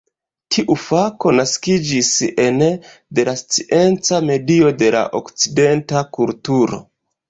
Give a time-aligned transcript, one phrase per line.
[0.53, 2.09] Tiu fako naskiĝis
[2.47, 2.71] ene
[3.21, 6.87] de la scienca medio de la okcidenta kulturo.